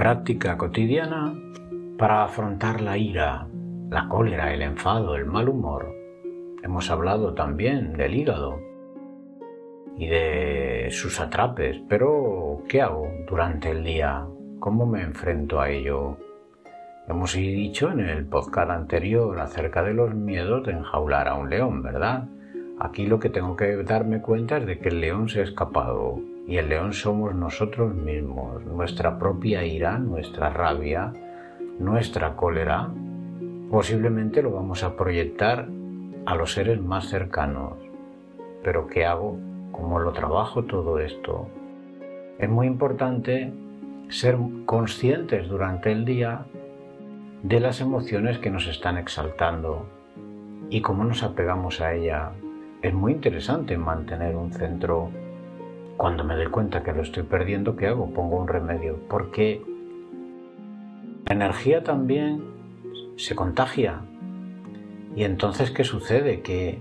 Práctica 0.00 0.56
cotidiana 0.56 1.34
para 1.98 2.24
afrontar 2.24 2.80
la 2.80 2.96
ira, 2.96 3.46
la 3.90 4.08
cólera, 4.08 4.54
el 4.54 4.62
enfado, 4.62 5.14
el 5.14 5.26
mal 5.26 5.46
humor. 5.46 5.94
Hemos 6.62 6.90
hablado 6.90 7.34
también 7.34 7.92
del 7.92 8.14
hígado 8.14 8.58
y 9.98 10.06
de 10.06 10.88
sus 10.90 11.20
atrapes, 11.20 11.82
pero 11.86 12.62
¿qué 12.66 12.80
hago 12.80 13.08
durante 13.28 13.72
el 13.72 13.84
día? 13.84 14.24
¿Cómo 14.58 14.86
me 14.86 15.02
enfrento 15.02 15.60
a 15.60 15.68
ello? 15.68 16.16
Hemos 17.06 17.34
dicho 17.34 17.90
en 17.90 18.00
el 18.00 18.24
podcast 18.24 18.70
anterior 18.70 19.38
acerca 19.38 19.82
de 19.82 19.92
los 19.92 20.14
miedos 20.14 20.64
de 20.64 20.72
enjaular 20.72 21.28
a 21.28 21.34
un 21.34 21.50
león, 21.50 21.82
¿verdad? 21.82 22.26
Aquí 22.78 23.06
lo 23.06 23.20
que 23.20 23.28
tengo 23.28 23.54
que 23.54 23.76
darme 23.82 24.22
cuenta 24.22 24.56
es 24.56 24.64
de 24.64 24.78
que 24.78 24.88
el 24.88 25.02
león 25.02 25.28
se 25.28 25.40
ha 25.40 25.44
escapado 25.44 26.22
y 26.50 26.58
el 26.58 26.68
león 26.68 26.92
somos 26.92 27.32
nosotros 27.32 27.94
mismos, 27.94 28.64
nuestra 28.64 29.20
propia 29.20 29.64
ira, 29.64 29.98
nuestra 29.98 30.50
rabia, 30.50 31.12
nuestra 31.78 32.34
cólera. 32.34 32.88
Posiblemente 33.70 34.42
lo 34.42 34.50
vamos 34.50 34.82
a 34.82 34.96
proyectar 34.96 35.68
a 36.26 36.34
los 36.34 36.52
seres 36.52 36.82
más 36.82 37.08
cercanos. 37.08 37.74
Pero 38.64 38.88
¿qué 38.88 39.06
hago? 39.06 39.38
¿Cómo 39.70 40.00
lo 40.00 40.10
trabajo 40.10 40.64
todo 40.64 40.98
esto? 40.98 41.46
Es 42.40 42.50
muy 42.50 42.66
importante 42.66 43.52
ser 44.08 44.36
conscientes 44.66 45.48
durante 45.48 45.92
el 45.92 46.04
día 46.04 46.46
de 47.44 47.60
las 47.60 47.80
emociones 47.80 48.38
que 48.38 48.50
nos 48.50 48.66
están 48.66 48.98
exaltando 48.98 49.86
y 50.68 50.80
cómo 50.80 51.04
nos 51.04 51.22
apegamos 51.22 51.80
a 51.80 51.94
ella 51.94 52.32
es 52.82 52.92
muy 52.92 53.12
interesante 53.12 53.76
mantener 53.76 54.34
un 54.34 54.52
centro. 54.52 55.10
Cuando 56.00 56.24
me 56.24 56.34
doy 56.34 56.46
cuenta 56.46 56.82
que 56.82 56.94
lo 56.94 57.02
estoy 57.02 57.24
perdiendo, 57.24 57.76
¿qué 57.76 57.88
hago? 57.88 58.08
Pongo 58.14 58.38
un 58.38 58.48
remedio. 58.48 58.98
Porque 59.06 59.60
la 61.26 61.34
energía 61.34 61.84
también 61.84 62.42
se 63.16 63.34
contagia. 63.34 64.00
Y 65.14 65.24
entonces, 65.24 65.70
¿qué 65.70 65.84
sucede? 65.84 66.40
Que 66.40 66.80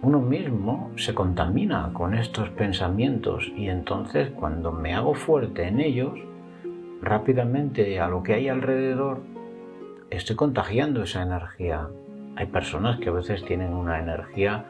uno 0.00 0.20
mismo 0.20 0.90
se 0.96 1.14
contamina 1.14 1.90
con 1.92 2.14
estos 2.14 2.48
pensamientos 2.48 3.52
y 3.54 3.68
entonces 3.68 4.30
cuando 4.30 4.72
me 4.72 4.94
hago 4.94 5.12
fuerte 5.12 5.68
en 5.68 5.80
ellos, 5.80 6.18
rápidamente 7.02 8.00
a 8.00 8.08
lo 8.08 8.22
que 8.22 8.32
hay 8.32 8.48
alrededor, 8.48 9.20
estoy 10.08 10.36
contagiando 10.36 11.02
esa 11.02 11.20
energía. 11.20 11.86
Hay 12.36 12.46
personas 12.46 12.98
que 12.98 13.10
a 13.10 13.12
veces 13.12 13.44
tienen 13.44 13.74
una 13.74 13.98
energía 13.98 14.64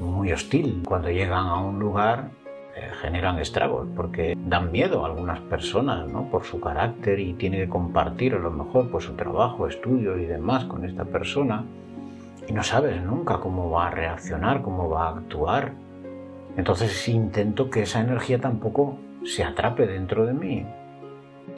muy 0.00 0.32
hostil. 0.32 0.82
Cuando 0.84 1.10
llegan 1.10 1.46
a 1.46 1.60
un 1.60 1.78
lugar 1.78 2.36
eh, 2.78 2.90
generan 3.00 3.38
estragos 3.38 3.88
porque 3.96 4.36
dan 4.38 4.70
miedo 4.70 5.04
a 5.04 5.08
algunas 5.08 5.40
personas 5.40 6.08
¿no? 6.08 6.30
por 6.30 6.44
su 6.44 6.60
carácter 6.60 7.18
y 7.18 7.34
tiene 7.34 7.58
que 7.58 7.68
compartir 7.68 8.34
a 8.34 8.38
lo 8.38 8.50
mejor 8.50 8.90
pues, 8.90 9.04
su 9.04 9.14
trabajo, 9.14 9.66
estudios 9.66 10.18
y 10.20 10.26
demás 10.26 10.64
con 10.64 10.84
esta 10.84 11.04
persona 11.04 11.64
y 12.48 12.52
no 12.52 12.62
sabes 12.62 13.02
nunca 13.02 13.38
cómo 13.38 13.70
va 13.70 13.88
a 13.88 13.90
reaccionar, 13.90 14.62
cómo 14.62 14.88
va 14.88 15.08
a 15.08 15.16
actuar. 15.16 15.72
Entonces 16.56 17.08
intento 17.08 17.68
que 17.68 17.82
esa 17.82 18.00
energía 18.00 18.38
tampoco 18.38 18.98
se 19.24 19.44
atrape 19.44 19.86
dentro 19.86 20.24
de 20.24 20.32
mí. 20.32 20.66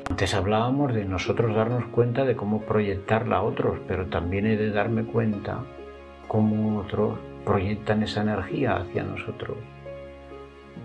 Antes 0.09 0.35
hablábamos 0.35 0.95
de 0.95 1.05
nosotros 1.05 1.55
darnos 1.55 1.85
cuenta 1.87 2.25
de 2.25 2.35
cómo 2.35 2.63
proyectarla 2.63 3.37
a 3.37 3.43
otros, 3.43 3.79
pero 3.87 4.07
también 4.07 4.47
he 4.47 4.57
de 4.57 4.71
darme 4.71 5.05
cuenta 5.05 5.59
cómo 6.29 6.79
otros 6.79 7.19
proyectan 7.45 8.03
esa 8.03 8.23
energía 8.23 8.77
hacia 8.77 9.03
nosotros. 9.03 9.57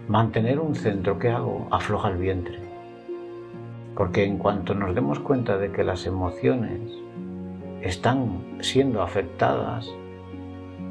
Mantener 0.08 0.60
un 0.60 0.76
centro, 0.76 1.18
¿qué 1.18 1.30
hago? 1.30 1.68
Afloja 1.72 2.10
el 2.10 2.18
vientre. 2.18 2.60
Porque 3.96 4.24
en 4.24 4.38
cuanto 4.38 4.76
nos 4.76 4.94
demos 4.94 5.20
cuenta 5.20 5.58
de 5.58 5.72
que 5.72 5.84
las 5.84 6.06
emociones 6.06 6.80
están 7.82 8.42
siendo 8.62 9.02
afectadas, 9.02 9.90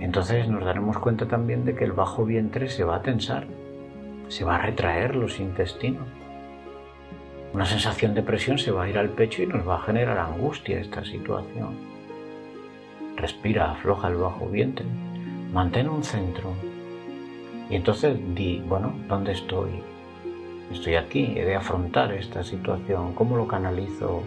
entonces 0.01 0.49
nos 0.49 0.65
daremos 0.65 0.99
cuenta 0.99 1.27
también 1.27 1.65
de 1.65 1.75
que 1.75 1.85
el 1.85 1.93
bajo 1.93 2.25
vientre 2.25 2.69
se 2.69 2.85
va 2.85 2.97
a 2.97 3.03
tensar, 3.03 3.47
se 4.29 4.45
va 4.45 4.57
a 4.57 4.63
retraer 4.63 5.15
los 5.15 5.39
intestinos. 5.41 6.09
Una 7.53 7.67
sensación 7.67 8.15
de 8.15 8.23
presión 8.23 8.59
se 8.59 8.73
va 8.73 8.85
a 8.85 8.89
ir 8.89 8.99
al 8.99 9.11
pecho 9.11 9.43
y 9.43 9.47
nos 9.47 9.67
va 9.67 9.77
a 9.77 9.83
generar 9.83 10.19
angustia 10.19 10.81
esta 10.81 11.05
situación. 11.05 11.75
Respira, 13.17 13.71
afloja 13.71 14.09
el 14.09 14.17
bajo 14.17 14.47
vientre 14.47 14.87
mantén 15.55 15.89
un 15.89 16.03
centro. 16.03 16.51
Y 17.71 17.77
entonces 17.77 18.19
di, 18.35 18.63
bueno, 18.69 18.95
¿dónde 19.09 19.33
estoy? 19.33 19.71
Estoy 20.73 20.95
aquí, 20.97 21.35
he 21.37 21.45
de 21.45 21.57
afrontar 21.57 22.13
esta 22.13 22.43
situación. 22.43 23.15
¿Cómo 23.15 23.37
lo 23.37 23.47
canalizo? 23.47 24.23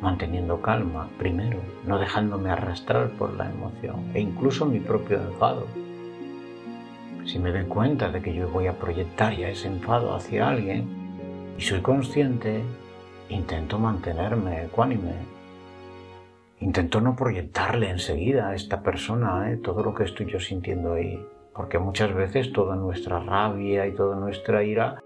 Manteniendo 0.00 0.60
calma, 0.60 1.08
primero, 1.18 1.58
no 1.86 1.98
dejándome 1.98 2.50
arrastrar 2.50 3.10
por 3.10 3.34
la 3.34 3.50
emoción 3.50 4.10
e 4.14 4.20
incluso 4.20 4.64
mi 4.64 4.78
propio 4.78 5.20
enfado. 5.20 5.66
Si 7.24 7.38
me 7.38 7.50
doy 7.50 7.64
cuenta 7.64 8.10
de 8.10 8.22
que 8.22 8.34
yo 8.34 8.48
voy 8.48 8.68
a 8.68 8.78
proyectar 8.78 9.36
ya 9.36 9.48
ese 9.48 9.68
enfado 9.68 10.14
hacia 10.14 10.48
alguien 10.48 10.86
y 11.58 11.62
soy 11.62 11.80
consciente, 11.80 12.62
intento 13.28 13.78
mantenerme 13.78 14.64
ecuánime, 14.64 15.38
Intento 16.60 17.00
no 17.00 17.14
proyectarle 17.14 17.88
enseguida 17.88 18.48
a 18.48 18.54
esta 18.56 18.82
persona 18.82 19.50
¿eh? 19.50 19.58
todo 19.58 19.84
lo 19.84 19.94
que 19.94 20.04
estoy 20.04 20.26
yo 20.26 20.40
sintiendo 20.40 20.94
ahí, 20.94 21.24
porque 21.58 21.80
muchas 21.80 22.14
veces 22.14 22.52
toda 22.52 22.76
nuestra 22.76 23.18
rabia 23.18 23.84
y 23.88 23.92
toda 23.92 24.14
nuestra 24.14 24.62
ira 24.62 25.02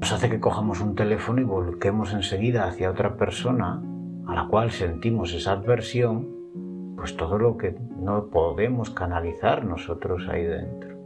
nos 0.00 0.12
hace 0.12 0.30
que 0.30 0.38
cojamos 0.38 0.80
un 0.80 0.94
teléfono 0.94 1.40
y 1.40 1.44
volquemos 1.44 2.12
enseguida 2.12 2.68
hacia 2.68 2.88
otra 2.88 3.16
persona 3.16 3.82
a 4.28 4.34
la 4.36 4.46
cual 4.46 4.70
sentimos 4.70 5.34
esa 5.34 5.52
adversión, 5.54 6.94
pues 6.96 7.16
todo 7.16 7.36
lo 7.36 7.56
que 7.56 7.76
no 7.98 8.26
podemos 8.26 8.90
canalizar 8.90 9.64
nosotros 9.64 10.28
ahí 10.28 10.44
dentro. 10.44 10.96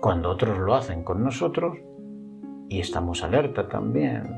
Cuando 0.00 0.30
otros 0.30 0.56
lo 0.56 0.76
hacen 0.76 1.02
con 1.02 1.24
nosotros, 1.24 1.76
y 2.68 2.78
estamos 2.78 3.24
alerta 3.24 3.68
también, 3.68 4.32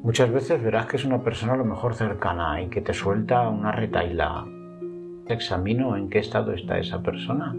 Muchas 0.00 0.30
veces 0.30 0.62
verás 0.62 0.86
que 0.86 0.96
es 0.96 1.04
una 1.04 1.22
persona 1.22 1.54
a 1.54 1.56
lo 1.56 1.64
mejor 1.64 1.92
cercana 1.92 2.62
y 2.62 2.68
que 2.68 2.80
te 2.80 2.94
suelta 2.94 3.48
una 3.48 3.72
retaila. 3.72 4.46
Examino 5.34 5.96
en 5.96 6.08
qué 6.08 6.18
estado 6.18 6.52
está 6.52 6.78
esa 6.78 7.02
persona. 7.02 7.54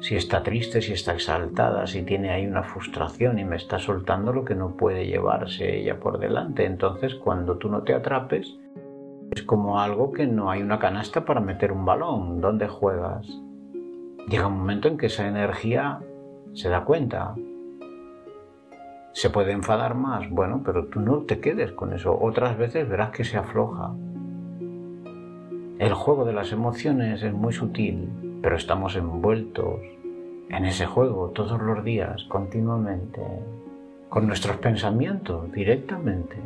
Si 0.00 0.16
está 0.16 0.42
triste, 0.42 0.80
si 0.80 0.92
está 0.92 1.12
exaltada, 1.12 1.86
si 1.86 2.02
tiene 2.02 2.30
ahí 2.30 2.46
una 2.46 2.62
frustración 2.62 3.38
y 3.38 3.44
me 3.44 3.56
está 3.56 3.78
soltando 3.78 4.32
lo 4.32 4.44
que 4.44 4.54
no 4.54 4.76
puede 4.76 5.06
llevarse 5.06 5.78
ella 5.78 6.00
por 6.00 6.18
delante. 6.18 6.64
Entonces, 6.64 7.14
cuando 7.14 7.58
tú 7.58 7.68
no 7.68 7.82
te 7.82 7.94
atrapes, 7.94 8.58
es 9.30 9.42
como 9.42 9.80
algo 9.80 10.12
que 10.12 10.26
no 10.26 10.50
hay 10.50 10.62
una 10.62 10.78
canasta 10.78 11.24
para 11.24 11.40
meter 11.40 11.72
un 11.72 11.84
balón. 11.84 12.40
¿Dónde 12.40 12.68
juegas? 12.68 13.26
Llega 14.28 14.46
un 14.46 14.58
momento 14.58 14.88
en 14.88 14.96
que 14.96 15.06
esa 15.06 15.28
energía 15.28 16.00
se 16.54 16.68
da 16.68 16.84
cuenta, 16.84 17.34
¿Se 19.12 19.28
puede 19.28 19.52
enfadar 19.52 19.96
más? 19.96 20.30
Bueno, 20.30 20.62
pero 20.64 20.86
tú 20.86 21.00
no 21.00 21.18
te 21.22 21.40
quedes 21.40 21.72
con 21.72 21.92
eso. 21.92 22.16
Otras 22.20 22.56
veces 22.56 22.88
verás 22.88 23.10
que 23.10 23.24
se 23.24 23.36
afloja. 23.36 23.92
El 25.80 25.94
juego 25.94 26.26
de 26.26 26.34
las 26.34 26.52
emociones 26.52 27.22
es 27.22 27.32
muy 27.32 27.54
sutil, 27.54 28.10
pero 28.42 28.54
estamos 28.54 28.96
envueltos 28.96 29.80
en 30.50 30.66
ese 30.66 30.84
juego 30.84 31.30
todos 31.30 31.58
los 31.58 31.82
días, 31.82 32.24
continuamente, 32.24 33.22
con 34.10 34.26
nuestros 34.26 34.58
pensamientos 34.58 35.50
directamente. 35.52 36.36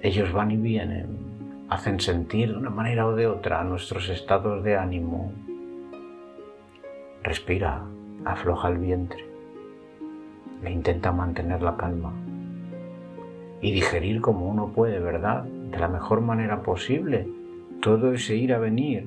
Ellos 0.00 0.32
van 0.32 0.52
y 0.52 0.56
vienen, 0.56 1.66
hacen 1.68 2.00
sentir 2.00 2.48
de 2.48 2.56
una 2.56 2.70
manera 2.70 3.06
o 3.06 3.14
de 3.14 3.26
otra 3.26 3.62
nuestros 3.62 4.08
estados 4.08 4.64
de 4.64 4.78
ánimo. 4.78 5.34
Respira, 7.22 7.82
afloja 8.24 8.68
el 8.68 8.78
vientre 8.78 9.22
e 10.64 10.70
intenta 10.70 11.12
mantener 11.12 11.60
la 11.60 11.76
calma 11.76 12.14
y 13.60 13.72
digerir 13.72 14.22
como 14.22 14.48
uno 14.48 14.68
puede, 14.68 14.98
¿verdad? 14.98 15.42
De 15.44 15.78
la 15.78 15.88
mejor 15.88 16.22
manera 16.22 16.62
posible 16.62 17.35
todo 17.80 18.12
ese 18.12 18.36
ir 18.36 18.52
a 18.52 18.58
venir 18.58 19.06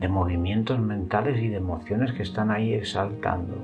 de 0.00 0.08
movimientos 0.08 0.78
mentales 0.80 1.40
y 1.40 1.48
de 1.48 1.56
emociones 1.56 2.12
que 2.12 2.22
están 2.22 2.50
ahí 2.50 2.74
exaltando. 2.74 3.54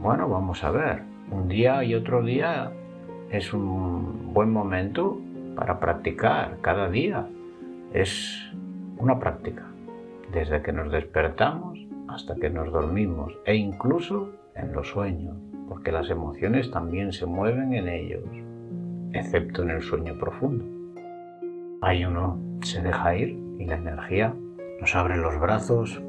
Bueno, 0.00 0.28
vamos 0.28 0.62
a 0.64 0.70
ver, 0.70 1.02
un 1.30 1.48
día 1.48 1.82
y 1.82 1.94
otro 1.94 2.22
día 2.22 2.70
es 3.30 3.52
un 3.52 4.32
buen 4.32 4.50
momento 4.50 5.18
para 5.56 5.80
practicar 5.80 6.58
cada 6.60 6.88
día. 6.88 7.26
Es 7.92 8.52
una 8.98 9.18
práctica, 9.18 9.66
desde 10.32 10.62
que 10.62 10.72
nos 10.72 10.92
despertamos 10.92 11.78
hasta 12.08 12.34
que 12.36 12.50
nos 12.50 12.70
dormimos 12.72 13.36
e 13.44 13.56
incluso 13.56 14.30
en 14.54 14.72
los 14.72 14.88
sueños, 14.88 15.36
porque 15.68 15.92
las 15.92 16.10
emociones 16.10 16.70
también 16.70 17.12
se 17.12 17.26
mueven 17.26 17.72
en 17.72 17.88
ellos, 17.88 18.24
excepto 19.12 19.62
en 19.62 19.70
el 19.70 19.82
sueño 19.82 20.18
profundo. 20.18 20.64
Ahí 21.80 22.04
uno 22.04 22.47
se 22.62 22.82
deja 22.82 23.14
ir 23.16 23.38
y 23.58 23.64
la 23.64 23.76
energía 23.76 24.34
nos 24.80 24.94
abre 24.94 25.16
los 25.16 25.38
brazos, 25.38 26.00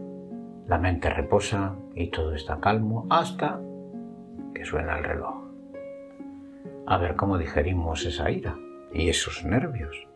la 0.67 0.77
mente 0.77 1.09
reposa 1.09 1.75
y 1.95 2.07
todo 2.07 2.33
está 2.33 2.59
calmo 2.59 3.07
hasta 3.09 3.59
que 4.53 4.65
suena 4.65 4.97
el 4.97 5.03
reloj. 5.03 5.35
A 6.85 6.97
ver 6.97 7.15
cómo 7.15 7.37
digerimos 7.37 8.05
esa 8.05 8.29
ira 8.31 8.55
y 8.93 9.09
esos 9.09 9.43
nervios. 9.43 10.08